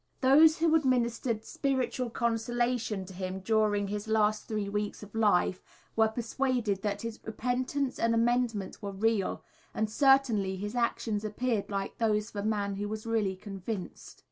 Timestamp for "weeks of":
4.67-5.13